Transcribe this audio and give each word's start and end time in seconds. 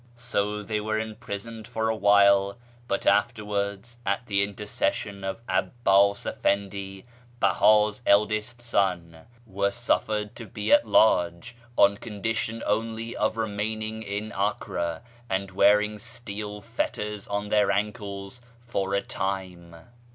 So 0.15 0.63
they 0.63 0.81
were 0.81 0.97
imprisoned 0.97 1.67
for 1.67 1.87
a 1.87 1.95
while; 1.95 2.57
but 2.87 3.05
afterwards, 3.05 3.97
at 4.03 4.25
the 4.25 4.41
intercession 4.41 5.23
of 5.23 5.39
'Abbas 5.47 6.25
Efendi, 6.25 7.05
Beha 7.39 7.87
s 7.89 8.01
eldest 8.07 8.63
son, 8.63 9.27
w^ere 9.47 9.71
suffered 9.71 10.35
to 10.37 10.47
be 10.47 10.71
at 10.73 10.87
large, 10.87 11.55
on 11.77 11.97
condition 11.97 12.63
only 12.65 13.15
of 13.15 13.37
remaining 13.37 14.01
in 14.01 14.33
Acre, 14.35 15.03
and 15.29 15.51
wearing 15.51 15.99
steel 15.99 16.61
fetters 16.61 17.27
on 17.27 17.49
their 17.49 17.69
ankles 17.69 18.41
for 18.65 18.95
a 18.95 19.03
time." 19.03 19.75